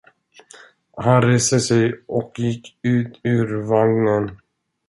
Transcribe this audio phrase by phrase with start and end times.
[0.97, 4.31] Han reste sig och gick ut ur vagnen.